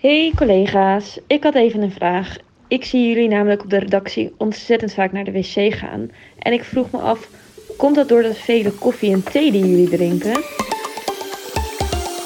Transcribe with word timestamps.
Hey 0.00 0.32
collega's, 0.36 1.18
ik 1.26 1.42
had 1.42 1.54
even 1.54 1.82
een 1.82 1.92
vraag. 1.92 2.36
Ik 2.68 2.84
zie 2.84 3.08
jullie 3.08 3.28
namelijk 3.28 3.62
op 3.62 3.70
de 3.70 3.78
redactie 3.78 4.34
ontzettend 4.36 4.94
vaak 4.94 5.12
naar 5.12 5.24
de 5.24 5.32
wc 5.32 5.74
gaan. 5.74 6.10
En 6.38 6.52
ik 6.52 6.64
vroeg 6.64 6.90
me 6.90 6.98
af, 6.98 7.28
komt 7.76 7.94
dat 7.94 8.08
door 8.08 8.22
de 8.22 8.34
vele 8.34 8.70
koffie 8.70 9.12
en 9.12 9.22
thee 9.22 9.52
die 9.52 9.66
jullie 9.68 9.88
drinken? 9.88 10.42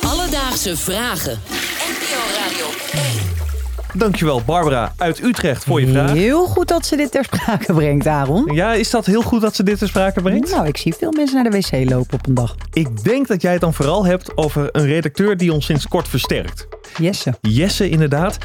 Alledaagse 0.00 0.76
vragen. 0.76 1.32
NPO 1.32 2.20
Radio 2.38 2.66
1. 2.92 4.00
Dankjewel 4.00 4.42
Barbara 4.46 4.92
uit 4.96 5.22
Utrecht 5.22 5.64
voor 5.64 5.80
je 5.80 5.86
vraag. 5.86 6.12
Heel 6.12 6.46
goed 6.46 6.68
dat 6.68 6.86
ze 6.86 6.96
dit 6.96 7.10
ter 7.10 7.24
sprake 7.24 7.72
brengt, 7.72 8.06
Aaron. 8.06 8.54
Ja, 8.54 8.72
is 8.72 8.90
dat 8.90 9.06
heel 9.06 9.22
goed 9.22 9.40
dat 9.40 9.54
ze 9.54 9.62
dit 9.62 9.78
ter 9.78 9.88
sprake 9.88 10.22
brengt? 10.22 10.50
Nou, 10.50 10.66
ik 10.66 10.76
zie 10.76 10.94
veel 10.94 11.12
mensen 11.12 11.42
naar 11.42 11.50
de 11.50 11.58
wc 11.58 11.90
lopen 11.90 12.18
op 12.18 12.26
een 12.26 12.34
dag. 12.34 12.56
Ik 12.72 13.04
denk 13.04 13.28
dat 13.28 13.42
jij 13.42 13.52
het 13.52 13.60
dan 13.60 13.74
vooral 13.74 14.04
hebt 14.04 14.36
over 14.36 14.68
een 14.72 14.86
redacteur 14.86 15.36
die 15.36 15.52
ons 15.52 15.64
sinds 15.64 15.88
kort 15.88 16.08
versterkt. 16.08 16.71
Jesse. 16.98 17.34
Jesse 17.40 17.88
inderdaad. 17.88 18.38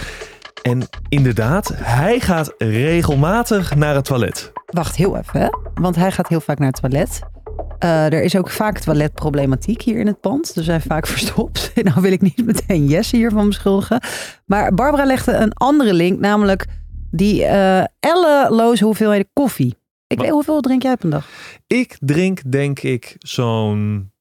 En 0.61 0.87
inderdaad, 1.09 1.71
hij 1.75 2.19
gaat 2.19 2.53
regelmatig 2.57 3.75
naar 3.75 3.95
het 3.95 4.05
toilet. 4.05 4.51
Wacht 4.65 4.95
heel 4.95 5.17
even, 5.17 5.39
hè? 5.39 5.47
want 5.73 5.95
hij 5.95 6.11
gaat 6.11 6.27
heel 6.27 6.39
vaak 6.41 6.59
naar 6.59 6.67
het 6.67 6.81
toilet. 6.81 7.19
Eh, 7.79 8.05
er 8.05 8.23
is 8.23 8.35
ook 8.35 8.49
vaak 8.49 8.79
toiletproblematiek 8.79 9.81
hier 9.81 9.99
in 9.99 10.07
het 10.07 10.19
pand. 10.21 10.55
Er 10.55 10.63
zijn 10.63 10.81
vaak 10.81 11.07
verstopt. 11.17 11.71
nou 11.75 12.01
wil 12.01 12.11
ik 12.11 12.21
niet 12.21 12.45
meteen 12.45 12.87
Jesse 12.87 13.15
hiervan 13.15 13.47
beschuldigen. 13.47 14.01
Maar 14.45 14.73
Barbara 14.73 15.05
legde 15.05 15.31
een 15.33 15.53
andere 15.53 15.93
link, 15.93 16.19
namelijk 16.19 16.65
die 17.11 17.41
uh, 17.41 17.83
elleloze 17.99 18.83
hoeveelheden 18.83 19.29
koffie. 19.33 19.77
Ik 20.07 20.17
Wat? 20.17 20.25
weet 20.25 20.35
hoeveel 20.35 20.61
drink 20.61 20.81
jij 20.81 20.97
per 20.97 21.09
dag? 21.09 21.27
Ik 21.67 21.97
drink 21.99 22.51
denk 22.51 22.79
ik 22.79 23.15
zo'n 23.19 24.11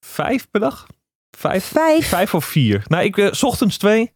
vijf 0.00 0.50
per 0.50 0.60
dag. 0.60 0.86
Vijf, 1.38 1.64
Vijf? 1.64 2.08
vijf 2.08 2.34
of 2.34 2.44
vier. 2.44 2.82
Nou, 2.86 3.04
ik, 3.04 3.28
s 3.30 3.42
ochtends 3.42 3.76
twee, 3.76 4.12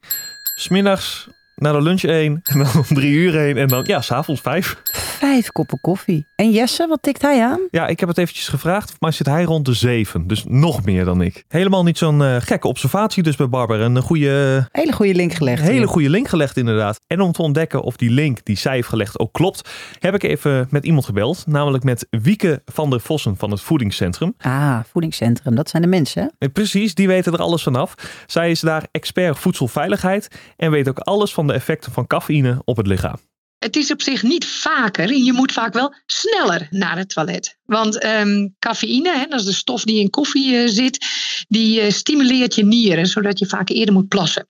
smiddags 0.55 1.29
na 1.56 1.73
de 1.73 1.83
lunch 1.83 2.02
één, 2.02 2.41
en 2.42 2.59
dan 2.59 2.69
om 2.77 2.83
drie 2.96 3.12
uur 3.12 3.37
één, 3.38 3.56
en 3.56 3.69
dan, 3.69 3.84
ja, 3.87 4.00
s'avonds 4.00 4.41
vijf. 4.41 4.80
Vijf 4.92 5.50
koppen 5.53 5.80
koffie. 5.80 6.27
En 6.36 6.50
Jesse, 6.50 6.86
wat 6.89 7.03
tikt 7.03 7.22
hij 7.22 7.42
aan? 7.44 7.61
Ja, 7.70 7.86
ik 7.86 8.00
heb 8.00 8.08
het 8.08 8.19
eventjes 8.19 8.48
gevraagd, 8.48 8.94
maar 8.98 9.12
zit 9.12 9.27
hij 9.27 9.42
rond 9.44 9.64
de 9.64 9.72
zeven. 9.72 10.27
Dus 10.27 10.45
nog 10.48 10.84
meer 10.84 11.05
dan 11.05 11.20
ik. 11.22 11.45
Helemaal 11.48 11.83
niet 11.84 11.98
zo'n 11.98 12.22
eh, 12.22 12.36
gekke 12.39 12.69
observatie 12.69 13.22
dus 13.22 13.36
bij 13.36 13.48
Barbara. 13.48 13.84
Een 13.84 14.03
goede, 14.03 14.69
Hele 14.72 14.92
goede 14.92 15.14
link 15.14 15.33
gelegd. 15.33 15.62
hele 15.62 15.72
hier. 15.78 15.89
goede 15.89 16.11
link 16.11 16.28
gelegd 16.28 16.56
inderdaad. 16.56 17.00
En 17.06 17.20
om 17.20 17.33
te 17.33 17.42
ontdekken 17.42 17.83
of 17.83 17.97
die 17.97 18.11
link 18.11 18.39
die 18.45 18.56
zij 18.56 18.75
heeft 18.75 18.89
gelegd 18.89 19.19
ook 19.19 19.33
klopt, 19.33 19.69
heb 19.98 20.14
ik 20.14 20.23
even 20.23 20.67
met 20.70 20.84
iemand 20.84 21.05
gebeld. 21.05 21.45
Namelijk 21.47 21.84
met 21.84 22.06
Wieke 22.11 22.62
van 22.64 22.91
der 22.91 23.00
Vossen 23.00 23.36
van 23.36 23.50
het 23.50 23.61
Voedingscentrum. 23.61 24.34
Ah, 24.39 24.78
voedingscentrum. 24.92 25.55
Dat 25.55 25.70
zijn 25.70 25.83
de 25.83 25.89
mensen, 25.89 26.23
hè? 26.23 26.28
En 26.39 26.52
precies, 26.52 26.95
die 26.95 27.06
weten 27.06 27.33
er 27.33 27.39
alles 27.39 27.62
vanaf. 27.62 27.95
Zij 28.27 28.50
is 28.50 28.61
daar 28.61 28.86
expert 28.91 29.39
voedselveiligheid 29.39 30.28
en 30.56 30.70
weet 30.70 30.89
ook 30.89 30.98
alles 30.98 31.34
van 31.34 31.45
de 31.47 31.52
effecten 31.52 31.92
van 31.92 32.06
cafeïne 32.06 32.62
op 32.64 32.77
het 32.77 32.86
lichaam. 32.86 33.19
Het 33.58 33.77
is 33.77 33.91
op 33.91 34.02
zich 34.02 34.22
niet 34.22 34.47
vaker. 34.47 35.12
Je 35.12 35.33
moet 35.33 35.52
vaak 35.52 35.72
wel 35.72 35.94
sneller 36.06 36.66
naar 36.70 36.97
het 36.97 37.08
toilet. 37.08 37.58
Want 37.64 37.98
ehm, 37.98 38.48
cafeïne, 38.58 39.16
hè, 39.16 39.27
dat 39.27 39.41
is 39.41 39.47
de 39.47 39.52
stof 39.52 39.84
die 39.84 40.00
in 40.00 40.11
koffie 40.11 40.56
eh, 40.56 40.69
zit, 40.69 41.06
die 41.48 41.80
eh, 41.80 41.91
stimuleert 41.91 42.55
je 42.55 42.64
nieren, 42.64 43.06
zodat 43.06 43.39
je 43.39 43.47
vaak 43.47 43.69
eerder 43.69 43.94
moet 43.94 44.08
plassen. 44.08 44.48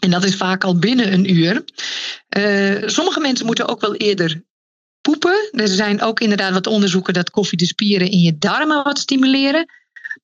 En 0.00 0.10
dat 0.10 0.24
is 0.24 0.36
vaak 0.36 0.64
al 0.64 0.78
binnen 0.78 1.12
een 1.12 1.34
uur. 1.34 1.64
Eh, 2.28 2.88
sommige 2.88 3.20
mensen 3.20 3.46
moeten 3.46 3.68
ook 3.68 3.80
wel 3.80 3.94
eerder 3.94 4.42
poepen. 5.00 5.48
Er 5.50 5.68
zijn 5.68 6.02
ook 6.02 6.20
inderdaad 6.20 6.52
wat 6.52 6.66
onderzoeken 6.66 7.14
dat 7.14 7.30
koffie 7.30 7.58
de 7.58 7.66
spieren 7.66 8.10
in 8.10 8.20
je 8.20 8.38
darmen 8.38 8.84
wat 8.84 8.98
stimuleren. 8.98 9.66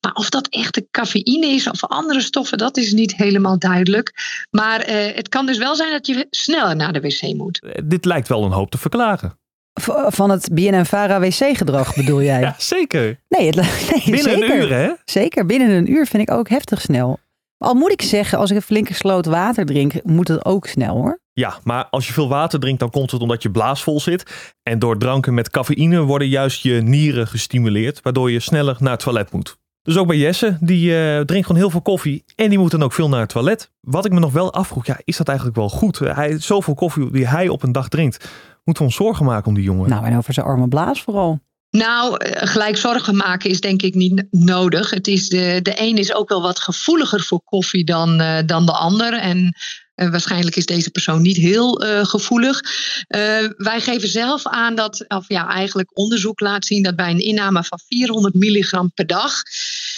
Maar 0.03 0.13
of 0.13 0.29
dat 0.29 0.47
echt 0.47 0.73
de 0.73 0.87
cafeïne 0.91 1.45
is 1.47 1.69
of 1.69 1.83
andere 1.85 2.21
stoffen, 2.21 2.57
dat 2.57 2.77
is 2.77 2.91
niet 2.91 3.15
helemaal 3.15 3.59
duidelijk. 3.59 4.13
Maar 4.51 4.79
eh, 4.79 5.15
het 5.15 5.29
kan 5.29 5.45
dus 5.45 5.57
wel 5.57 5.75
zijn 5.75 5.91
dat 5.91 6.07
je 6.07 6.27
sneller 6.29 6.75
naar 6.75 6.93
de 6.93 6.99
wc 7.01 7.21
moet. 7.35 7.61
Eh, 7.63 7.81
Dit 7.85 8.05
lijkt 8.05 8.27
wel 8.27 8.43
een 8.43 8.51
hoop 8.51 8.71
te 8.71 8.77
verklaren. 8.77 9.37
V- 9.81 9.89
van 10.07 10.29
het 10.29 10.49
BNN-Vara 10.53 11.19
wc-gedrag 11.19 11.95
bedoel 11.95 12.21
jij? 12.31 12.39
Ja, 12.39 12.55
zeker. 12.57 13.19
Nee, 13.29 13.45
het, 13.47 13.55
nee 13.91 14.01
Binnen 14.03 14.21
zeker. 14.23 14.51
een 14.51 14.57
uur, 14.61 14.73
hè? 14.73 14.91
Zeker, 15.05 15.45
binnen 15.45 15.69
een 15.69 15.91
uur 15.91 16.05
vind 16.07 16.23
ik 16.29 16.31
ook 16.35 16.49
heftig 16.49 16.81
snel. 16.81 17.19
Al 17.57 17.73
moet 17.73 17.91
ik 17.91 18.01
zeggen, 18.01 18.37
als 18.37 18.49
ik 18.49 18.55
een 18.55 18.61
flinke 18.61 18.93
sloot 18.93 19.25
water 19.25 19.65
drink, 19.65 19.93
moet 20.03 20.27
het 20.27 20.45
ook 20.45 20.67
snel 20.67 20.95
hoor. 20.95 21.19
Ja, 21.33 21.57
maar 21.63 21.85
als 21.89 22.07
je 22.07 22.13
veel 22.13 22.27
water 22.29 22.59
drinkt, 22.59 22.79
dan 22.79 22.89
komt 22.89 23.11
het 23.11 23.21
omdat 23.21 23.43
je 23.43 23.51
blaas 23.51 23.83
vol 23.83 23.99
zit. 23.99 24.51
En 24.63 24.79
door 24.79 24.97
dranken 24.97 25.33
met 25.33 25.49
cafeïne 25.49 26.01
worden 26.01 26.27
juist 26.27 26.61
je 26.63 26.81
nieren 26.81 27.27
gestimuleerd, 27.27 27.99
waardoor 28.01 28.31
je 28.31 28.39
sneller 28.39 28.75
naar 28.79 28.91
het 28.91 28.99
toilet 28.99 29.31
moet. 29.31 29.57
Dus 29.83 29.97
ook 29.97 30.07
bij 30.07 30.17
Jesse, 30.17 30.57
die 30.59 30.95
eh, 30.95 31.19
drinkt 31.19 31.45
gewoon 31.45 31.61
heel 31.61 31.69
veel 31.69 31.81
koffie 31.81 32.23
en 32.35 32.49
die 32.49 32.59
moet 32.59 32.71
dan 32.71 32.83
ook 32.83 32.93
veel 32.93 33.09
naar 33.09 33.19
het 33.19 33.29
toilet. 33.29 33.71
Wat 33.81 34.05
ik 34.05 34.11
me 34.11 34.19
nog 34.19 34.31
wel 34.31 34.53
afvroeg, 34.53 34.85
ja, 34.85 34.99
is 35.03 35.17
dat 35.17 35.27
eigenlijk 35.27 35.57
wel 35.57 35.69
goed? 35.69 35.99
Hij, 35.99 36.39
zoveel 36.39 36.73
koffie 36.73 37.11
die 37.11 37.27
hij 37.27 37.47
op 37.47 37.63
een 37.63 37.71
dag 37.71 37.87
drinkt, 37.87 38.29
moeten 38.63 38.83
we 38.83 38.89
ons 38.89 38.97
zorgen 38.97 39.25
maken 39.25 39.47
om 39.47 39.53
die 39.53 39.63
jongen? 39.63 39.89
Nou, 39.89 40.05
en 40.05 40.17
over 40.17 40.33
zijn 40.33 40.45
arme 40.45 40.67
blaas 40.67 41.01
vooral. 41.01 41.39
Nou, 41.69 42.17
eh, 42.17 42.47
gelijk 42.47 42.77
zorgen 42.77 43.15
maken 43.15 43.49
is 43.49 43.61
denk 43.61 43.81
ik 43.81 43.93
niet 43.93 44.27
nodig. 44.31 44.89
Het 44.89 45.07
is 45.07 45.29
de, 45.29 45.59
de 45.61 45.73
een 45.81 45.97
is 45.97 46.13
ook 46.13 46.29
wel 46.29 46.41
wat 46.41 46.59
gevoeliger 46.59 47.21
voor 47.21 47.41
koffie 47.43 47.85
dan, 47.85 48.19
eh, 48.19 48.37
dan 48.45 48.65
de 48.65 48.71
ander. 48.71 49.13
En 49.13 49.55
waarschijnlijk 49.95 50.55
is 50.55 50.65
deze 50.65 50.89
persoon 50.89 51.21
niet 51.21 51.37
heel 51.37 51.81
eh, 51.81 52.05
gevoelig. 52.05 52.61
Eh, 53.07 53.19
wij 53.57 53.81
geven 53.81 54.07
zelf 54.07 54.47
aan 54.47 54.75
dat, 54.75 55.05
of 55.07 55.25
ja, 55.27 55.49
eigenlijk 55.49 55.97
onderzoek 55.97 56.39
laat 56.39 56.65
zien 56.65 56.83
dat 56.83 56.95
bij 56.95 57.09
een 57.09 57.23
inname 57.23 57.63
van 57.63 57.79
400 57.87 58.33
milligram 58.33 58.91
per 58.93 59.07
dag. 59.07 59.33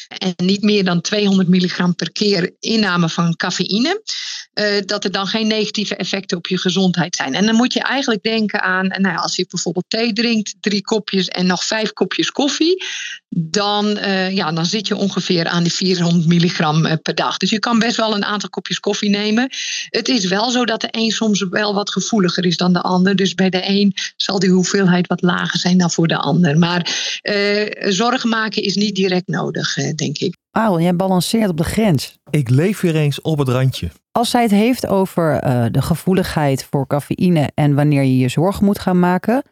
En 0.08 0.34
niet 0.36 0.62
meer 0.62 0.84
dan 0.84 1.02
200 1.02 1.50
milligram 1.50 1.96
per 1.96 2.12
keer 2.12 2.56
inname 2.60 3.10
van 3.10 3.36
cafeïne. 3.36 4.02
eh, 4.54 4.82
dat 4.86 5.04
er 5.04 5.12
dan 5.12 5.28
geen 5.28 5.48
negatieve 5.48 5.96
effecten 5.96 6.38
op 6.38 6.48
je 6.48 6.58
gezondheid 6.58 7.16
zijn. 7.16 7.34
En 7.34 7.46
dan 7.46 7.56
moet 7.56 7.74
je 7.74 7.82
eigenlijk 7.82 8.24
denken 8.24 8.62
aan, 8.62 8.88
nou 8.88 9.08
ja, 9.08 9.16
als 9.16 9.36
je 9.36 9.46
bijvoorbeeld 9.50 9.86
thee 9.88 10.14
drinkt, 10.14 10.56
drie 10.60 10.82
kopjes 10.82 11.28
en 11.28 11.46
nog 11.46 11.64
vijf 11.64 11.94
kopjes 11.94 12.32
koffie, 12.32 12.84
dan, 13.30 13.98
ja, 14.32 14.52
dan 14.52 14.66
zit 14.66 14.88
je 14.88 14.96
ongeveer 14.96 15.48
aan 15.48 15.64
die 15.64 15.74
400 15.74 16.28
milligram 16.28 17.00
per 17.02 17.16
dag. 17.16 17.38
Dus 17.38 17.50
je 17.50 17.60
kan 17.60 17.80
best 17.80 17.96
wel 17.96 18.16
een 18.16 18.26
aantal 18.26 18.50
kopjes 18.50 18.80
koffie 18.80 19.10
nemen. 19.10 19.50
Het 19.90 20.08
is 20.08 20.26
wel 20.26 20.52
zo 20.52 20.66
dat 20.66 20.82
de 20.82 20.88
een 20.92 21.12
soms 21.12 21.48
wel 21.50 21.74
wat 21.74 21.92
gevoeliger 21.92 22.46
is 22.46 22.58
dan 22.58 22.74
de 22.74 22.82
ander. 22.82 23.16
Dus 23.16 23.36
bij 23.36 23.50
de 23.50 23.62
een 23.70 23.94
zal 24.16 24.40
die 24.40 24.50
hoeveelheid 24.50 25.08
wat 25.08 25.22
lager 25.22 25.60
zijn 25.60 25.78
dan 25.78 25.92
voor 25.92 26.08
de 26.08 26.18
ander. 26.18 26.58
Maar 26.58 27.20
eh, 27.22 27.92
zorgen 27.92 28.30
maken 28.30 28.64
is 28.64 28.76
niet 28.76 28.96
direct 28.96 29.28
nodig, 29.28 29.78
eh, 29.78 29.94
denk 29.94 30.18
ik. 30.18 30.38
Aaron, 30.52 30.82
jij 30.82 30.96
balanceert 30.96 31.50
op 31.50 31.58
de 31.58 31.64
grens. 31.64 32.18
Ik 32.30 32.50
leef 32.50 32.82
weer 32.82 32.96
eens 32.96 33.22
op 33.22 33.38
het 33.38 33.50
randje. 33.50 33.90
Als 34.12 34.30
zij 34.30 34.42
het 34.42 34.52
heeft 34.52 34.88
over 34.88 35.40
eh, 35.40 35.66
de 35.72 35.82
gevoeligheid 35.82 36.68
voor 36.70 36.88
cafeïne 36.88 37.52
en 37.54 37.74
wanneer 37.74 38.04
je 38.04 38.18
je 38.18 38.30
zorgen 38.30 38.66
moet 38.66 38.80
gaan 38.80 39.00
maken, 39.00 39.44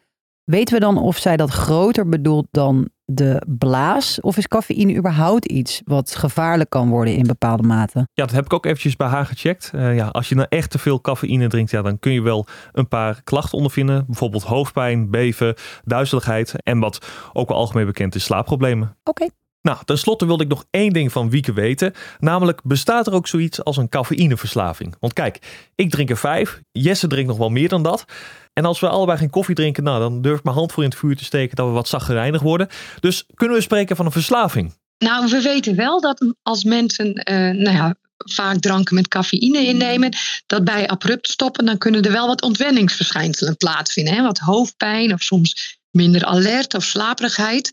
weten 0.44 0.74
we 0.74 0.80
dan 0.80 0.98
of 0.98 1.18
zij 1.18 1.38
dat 1.38 1.50
groter 1.50 2.10
bedoelt 2.10 2.48
dan 2.52 2.90
de 3.14 3.42
blaas? 3.48 4.22
Of 4.22 4.38
is 4.38 4.48
cafeïne 4.48 4.96
überhaupt 4.96 5.46
iets 5.46 5.82
wat 5.86 6.16
gevaarlijk 6.16 6.70
kan 6.70 6.90
worden 6.90 7.16
in 7.16 7.28
bepaalde 7.28 7.64
mate? 7.64 8.08
Ja, 8.14 8.26
dat 8.26 8.32
heb 8.32 8.46
ik 8.46 8.54
ook 8.54 8.66
eventjes 8.66 8.96
bij 8.96 9.08
haar 9.08 9.26
gecheckt. 9.26 9.72
Eh, 9.74 9.96
ja, 9.96 10.08
als 10.08 10.30
je 10.30 10.36
nou 10.36 10.48
echt 10.50 10.70
te 10.70 10.80
veel 10.80 11.02
cafeïne 11.02 11.48
drinkt, 11.48 11.72
ja, 11.72 11.82
dan 11.82 12.00
kun 12.00 12.12
je 12.12 12.22
wel 12.22 12.48
een 12.72 12.88
paar 12.88 13.22
klachten 13.24 13.58
ondervinden. 13.58 14.06
Bijvoorbeeld 14.06 14.44
hoofdpijn, 14.44 15.10
beven, 15.10 15.56
duizeligheid 15.84 16.54
en 16.64 16.80
wat 16.80 17.06
ook 17.34 17.48
wel 17.48 17.58
algemeen 17.58 17.86
bekend 17.86 18.16
is, 18.16 18.24
slaapproblemen. 18.24 18.98
Oké. 19.04 19.28
Nou, 19.64 19.78
tenslotte 19.86 20.26
wilde 20.26 20.44
ik 20.44 20.50
nog 20.50 20.66
één 20.70 20.94
ding 20.94 21.12
van 21.12 21.30
Wieke 21.30 21.54
weten. 21.54 21.94
Namelijk, 22.20 22.62
bestaat 22.64 23.08
er 23.08 23.14
ook 23.14 23.28
zoiets 23.28 23.64
als 23.64 23.78
een 23.78 23.90
cafeïneverslaving? 23.90 24.96
Want 25.00 25.14
kijk, 25.14 25.40
ik 25.76 25.90
drink 25.90 26.10
er 26.10 26.18
vijf. 26.18 26.62
Jesse 26.72 27.08
drinkt 27.08 27.30
nog 27.30 27.38
wel 27.38 27.50
meer 27.50 27.70
dan 27.70 27.84
dat. 27.84 28.06
En 28.54 28.66
als 28.66 28.80
we 28.80 28.90
allebei 28.90 29.18
geen 29.18 29.30
koffie 29.30 29.56
drinken, 29.56 29.84
nou, 29.84 30.00
dan 30.00 30.22
durf 30.22 30.38
ik 30.38 30.44
mijn 30.44 30.56
hand 30.56 30.72
voor 30.72 30.84
in 30.84 30.90
het 30.90 31.00
vuur 31.00 31.18
te 31.18 31.24
steken 31.24 31.56
dat 31.56 31.68
we 31.68 31.72
wat 31.72 31.88
zaggerijnig 31.88 32.42
worden. 32.42 32.68
Dus 33.00 33.26
kunnen 33.34 33.58
we 33.58 33.64
spreken 33.64 33.96
van 33.96 34.06
een 34.06 34.12
verslaving? 34.12 34.74
Nou, 34.98 35.30
we 35.30 35.42
weten 35.42 35.76
wel 35.76 36.02
dat 36.02 36.34
als 36.42 36.64
mensen 36.64 37.14
eh, 37.14 37.36
nou 37.36 37.76
ja, 37.76 37.96
vaak 38.18 38.60
dranken 38.60 38.96
met 38.96 39.08
cafeïne 39.08 39.66
innemen, 39.66 40.16
dat 40.46 40.64
bij 40.64 40.88
abrupt 40.88 41.28
stoppen, 41.28 41.66
dan 41.66 41.78
kunnen 41.78 42.02
er 42.02 42.12
wel 42.12 42.28
wat 42.28 42.42
ontwenningsverschijnselen 42.42 43.58
plaatsvinden. 43.58 44.14
Hè? 44.14 44.22
Wat 44.22 44.40
hoofdpijn 44.40 45.14
of 45.14 45.22
soms 45.22 45.78
minder 45.92 46.26
alert 46.26 46.74
of 46.74 46.84
slaperigheid. 46.84 47.72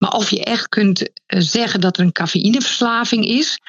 Maar 0.00 0.10
of 0.10 0.30
je 0.30 0.44
echt 0.44 0.68
kunt 0.68 1.08
eh, 1.26 1.40
zeggen 1.40 1.80
dat 1.80 1.96
er 1.96 2.04
een 2.04 2.12
cafeïneverslaving 2.12 3.26
is. 3.26 3.60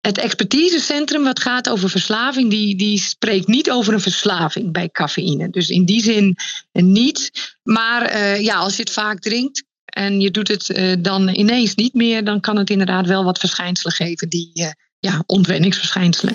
Het 0.00 0.18
expertisecentrum 0.18 1.24
wat 1.24 1.40
gaat 1.40 1.68
over 1.68 1.90
verslaving, 1.90 2.50
die, 2.50 2.76
die 2.76 2.98
spreekt 2.98 3.46
niet 3.46 3.70
over 3.70 3.92
een 3.92 4.00
verslaving 4.00 4.72
bij 4.72 4.88
cafeïne. 4.88 5.50
Dus 5.50 5.68
in 5.68 5.84
die 5.84 6.02
zin 6.02 6.36
eh, 6.72 6.82
niet. 6.82 7.30
Maar 7.62 8.02
eh, 8.02 8.40
ja, 8.40 8.56
als 8.56 8.76
je 8.76 8.82
het 8.82 8.92
vaak 8.92 9.20
drinkt, 9.20 9.64
en 9.96 10.20
je 10.20 10.30
doet 10.30 10.48
het 10.48 10.70
eh, 10.70 10.96
dan 10.98 11.28
ineens 11.28 11.74
niet 11.74 11.94
meer, 11.94 12.24
dan 12.24 12.40
kan 12.40 12.56
het 12.56 12.70
inderdaad 12.70 13.06
wel 13.06 13.24
wat 13.24 13.38
verschijnselen 13.38 13.92
geven 13.92 14.28
die 14.28 14.50
eh, 14.54 14.70
ja, 14.98 15.22
ontwenningsverschijnselen. 15.26 16.34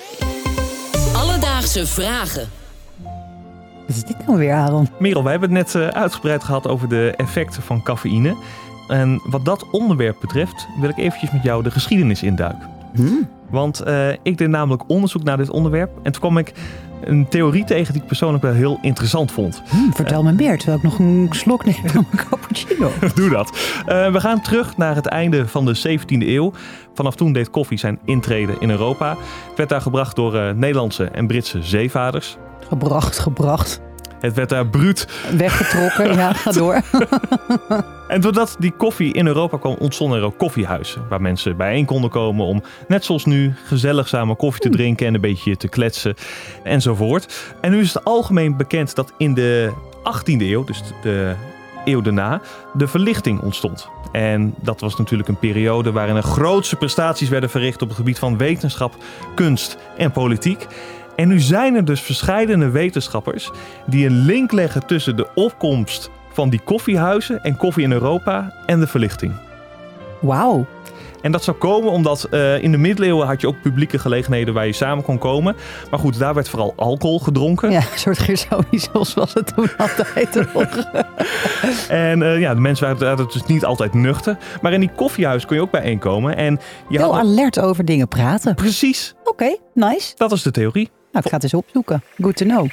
Alledaagse 1.15 1.87
vragen. 1.87 2.49
Wat 3.87 3.95
is 3.95 4.03
dit 4.03 4.27
nou 4.27 4.37
weer, 4.37 4.53
Aaron? 4.53 4.89
Merel, 4.99 5.23
wij 5.23 5.31
hebben 5.31 5.55
het 5.55 5.73
net 5.73 5.83
eh, 5.83 6.01
uitgebreid 6.01 6.43
gehad 6.43 6.67
over 6.67 6.89
de 6.89 7.13
effecten 7.17 7.61
van 7.61 7.83
cafeïne. 7.83 8.35
En 8.91 9.21
wat 9.23 9.45
dat 9.45 9.69
onderwerp 9.69 10.17
betreft, 10.21 10.67
wil 10.79 10.89
ik 10.89 10.97
eventjes 10.97 11.31
met 11.31 11.43
jou 11.43 11.63
de 11.63 11.71
geschiedenis 11.71 12.23
induiken. 12.23 12.69
Hmm. 12.93 13.29
Want 13.49 13.79
eh, 13.79 14.09
ik 14.09 14.37
deed 14.37 14.47
namelijk 14.47 14.83
onderzoek 14.87 15.23
naar 15.23 15.37
dit 15.37 15.49
onderwerp. 15.49 15.91
En 16.03 16.11
toen 16.11 16.21
kwam 16.21 16.37
ik 16.37 16.53
een 17.03 17.27
theorie 17.27 17.63
tegen 17.63 17.93
die 17.93 18.01
ik 18.01 18.07
persoonlijk 18.07 18.43
wel 18.43 18.53
heel 18.53 18.79
interessant 18.81 19.31
vond. 19.31 19.61
Hmm, 19.69 19.93
vertel 19.93 20.23
me 20.23 20.31
meer, 20.31 20.57
terwijl 20.57 20.77
ik 20.77 20.83
nog 20.83 20.99
een 20.99 21.27
slok 21.29 21.65
neem 21.65 21.75
van 21.85 22.05
mijn 22.11 22.27
cappuccino. 22.29 22.91
Doe 23.15 23.29
dat. 23.29 23.57
Eh, 23.85 24.11
we 24.11 24.19
gaan 24.19 24.41
terug 24.41 24.77
naar 24.77 24.95
het 24.95 25.05
einde 25.05 25.47
van 25.47 25.65
de 25.65 25.99
17e 25.99 26.27
eeuw. 26.27 26.51
Vanaf 26.93 27.15
toen 27.15 27.33
deed 27.33 27.49
koffie 27.49 27.77
zijn 27.77 27.99
intrede 28.05 28.55
in 28.59 28.69
Europa. 28.69 29.09
Het 29.47 29.57
werd 29.57 29.69
daar 29.69 29.81
gebracht 29.81 30.15
door 30.15 30.55
Nederlandse 30.55 31.03
en 31.05 31.27
Britse 31.27 31.63
zeevaders. 31.63 32.37
Gebracht, 32.67 33.19
gebracht. 33.19 33.81
Het 34.21 34.33
werd 34.33 34.49
daar 34.49 34.67
bruut. 34.67 35.07
Weggetrokken, 35.37 36.15
ja, 36.15 36.33
ga 36.43 36.51
door. 36.51 36.81
En 38.07 38.21
doordat 38.21 38.55
die 38.59 38.71
koffie 38.71 39.13
in 39.13 39.27
Europa 39.27 39.57
kwam, 39.57 39.75
ontstonden 39.79 40.19
er 40.19 40.25
ook 40.25 40.37
koffiehuizen. 40.37 41.01
Waar 41.09 41.21
mensen 41.21 41.57
bijeen 41.57 41.85
konden 41.85 42.09
komen 42.09 42.45
om, 42.45 42.63
net 42.87 43.05
zoals 43.05 43.25
nu, 43.25 43.53
gezellig 43.65 44.07
samen 44.07 44.35
koffie 44.35 44.61
te 44.61 44.69
drinken 44.69 45.07
en 45.07 45.13
een 45.13 45.21
beetje 45.21 45.57
te 45.57 45.67
kletsen 45.67 46.15
enzovoort. 46.63 47.53
En 47.61 47.71
nu 47.71 47.79
is 47.79 47.93
het 47.93 48.03
algemeen 48.03 48.57
bekend 48.57 48.95
dat 48.95 49.13
in 49.17 49.33
de 49.33 49.71
18e 49.97 50.41
eeuw, 50.41 50.63
dus 50.63 50.81
de 51.01 51.35
eeuw 51.85 52.01
daarna, 52.01 52.41
de 52.73 52.87
verlichting 52.87 53.41
ontstond. 53.41 53.89
En 54.11 54.53
dat 54.61 54.81
was 54.81 54.97
natuurlijk 54.97 55.29
een 55.29 55.39
periode 55.39 55.91
waarin 55.91 56.15
er 56.15 56.23
grootse 56.23 56.75
prestaties 56.75 57.29
werden 57.29 57.49
verricht 57.49 57.81
op 57.81 57.87
het 57.87 57.97
gebied 57.97 58.19
van 58.19 58.37
wetenschap, 58.37 58.95
kunst 59.35 59.77
en 59.97 60.11
politiek. 60.11 60.67
En 61.21 61.27
nu 61.27 61.39
zijn 61.39 61.75
er 61.75 61.85
dus 61.85 62.01
verschillende 62.01 62.69
wetenschappers 62.69 63.51
die 63.85 64.05
een 64.05 64.25
link 64.25 64.51
leggen 64.51 64.85
tussen 64.85 65.15
de 65.15 65.27
opkomst 65.35 66.09
van 66.33 66.49
die 66.49 66.59
koffiehuizen 66.63 67.43
en 67.43 67.57
koffie 67.57 67.83
in 67.83 67.91
Europa 67.91 68.53
en 68.65 68.79
de 68.79 68.87
verlichting. 68.87 69.33
Wauw. 70.19 70.65
En 71.21 71.31
dat 71.31 71.43
zou 71.43 71.57
komen 71.57 71.91
omdat 71.91 72.23
eh, 72.23 72.63
in 72.63 72.71
de 72.71 72.77
middeleeuwen 72.77 73.27
had 73.27 73.41
je 73.41 73.47
ook 73.47 73.61
publieke 73.61 73.99
gelegenheden 73.99 74.53
waar 74.53 74.65
je 74.65 74.73
samen 74.73 75.03
kon 75.03 75.17
komen. 75.17 75.55
Maar 75.89 75.99
goed, 75.99 76.19
daar 76.19 76.33
werd 76.33 76.49
vooral 76.49 76.73
alcohol 76.75 77.19
gedronken. 77.19 77.71
Ja, 77.71 77.77
een 77.77 77.99
soort 77.99 78.19
Gersonisos 78.19 79.13
was 79.13 79.33
het 79.33 79.55
toen 79.55 79.69
altijd 79.77 80.53
nog. 80.53 80.65
En 81.87 82.21
eh, 82.21 82.39
ja, 82.39 82.53
de 82.53 82.59
mensen 82.59 82.87
waren, 82.87 83.07
waren 83.07 83.27
dus 83.33 83.45
niet 83.45 83.65
altijd 83.65 83.93
nuchter. 83.93 84.37
Maar 84.61 84.73
in 84.73 84.79
die 84.79 84.91
koffiehuis 84.95 85.45
kon 85.45 85.55
je 85.55 85.61
ook 85.61 85.71
bijeenkomen. 85.71 86.35
En 86.35 86.59
je 86.89 86.97
Heel 86.97 87.13
had... 87.13 87.23
alert 87.23 87.59
over 87.59 87.85
dingen 87.85 88.07
praten. 88.07 88.55
Precies, 88.55 89.15
Oké, 89.23 89.57
nice. 89.73 90.13
dat 90.15 90.31
is 90.31 90.41
de 90.41 90.51
theorie. 90.51 90.89
Nou, 91.11 91.23
ik 91.23 91.29
ga 91.29 91.35
het 91.35 91.43
eens 91.43 91.53
opzoeken. 91.53 92.03
Good 92.17 92.35
to 92.35 92.45
know. 92.45 92.69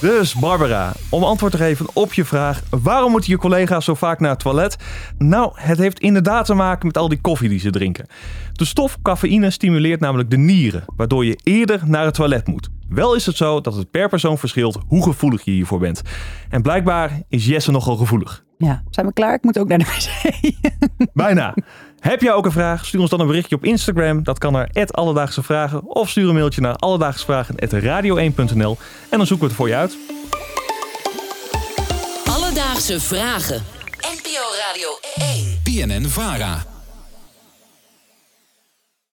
Dus 0.00 0.34
Barbara, 0.34 0.92
om 1.10 1.24
antwoord 1.24 1.52
te 1.52 1.58
geven 1.58 1.86
op 1.92 2.12
je 2.12 2.24
vraag: 2.24 2.62
waarom 2.70 3.10
moeten 3.10 3.30
je 3.30 3.38
collega's 3.38 3.84
zo 3.84 3.94
vaak 3.94 4.20
naar 4.20 4.30
het 4.30 4.38
toilet? 4.38 4.76
Nou, 5.18 5.52
het 5.54 5.78
heeft 5.78 6.00
inderdaad 6.00 6.46
te 6.46 6.54
maken 6.54 6.86
met 6.86 6.96
al 6.96 7.08
die 7.08 7.20
koffie 7.20 7.48
die 7.48 7.58
ze 7.58 7.70
drinken. 7.70 8.06
De 8.52 8.64
stof 8.64 8.98
cafeïne 9.02 9.50
stimuleert 9.50 10.00
namelijk 10.00 10.30
de 10.30 10.36
nieren, 10.36 10.84
waardoor 10.96 11.24
je 11.24 11.38
eerder 11.42 11.80
naar 11.84 12.04
het 12.04 12.14
toilet 12.14 12.46
moet. 12.46 12.68
Wel 12.88 13.14
is 13.14 13.26
het 13.26 13.36
zo 13.36 13.60
dat 13.60 13.74
het 13.74 13.90
per 13.90 14.08
persoon 14.08 14.38
verschilt 14.38 14.78
hoe 14.86 15.02
gevoelig 15.02 15.44
je 15.44 15.50
hiervoor 15.50 15.78
bent. 15.78 16.02
En 16.48 16.62
blijkbaar 16.62 17.20
is 17.28 17.46
Jesse 17.46 17.70
nogal 17.70 17.96
gevoelig. 17.96 18.46
Ja, 18.58 18.82
zijn 18.90 19.06
we 19.06 19.12
klaar? 19.12 19.34
Ik 19.34 19.42
moet 19.42 19.58
ook 19.58 19.68
naar 19.68 19.78
de 19.78 19.84
wc. 19.84 20.32
Bijna. 21.12 21.54
Heb 22.00 22.20
jij 22.20 22.32
ook 22.32 22.44
een 22.44 22.52
vraag? 22.52 22.86
Stuur 22.86 23.00
ons 23.00 23.10
dan 23.10 23.20
een 23.20 23.26
berichtje 23.26 23.56
op 23.56 23.64
Instagram. 23.64 24.22
Dat 24.22 24.38
kan 24.38 24.52
naar 24.52 24.70
Alledaagse 24.90 25.42
Vragen. 25.42 25.86
Of 25.86 26.08
stuur 26.08 26.28
een 26.28 26.34
mailtje 26.34 26.60
naar 26.60 26.76
alledaagsvragen.radio1.nl 26.76 28.76
en 29.08 29.18
dan 29.18 29.26
zoeken 29.26 29.38
we 29.38 29.44
het 29.44 29.54
voor 29.54 29.68
je 29.68 29.74
uit. 29.74 29.96
Alledaagse 32.26 33.00
vragen. 33.00 33.62
NPO 34.00 34.42
Radio 34.66 34.88
1. 35.64 35.64
BNN 35.64 36.08
Vara. 36.08 36.77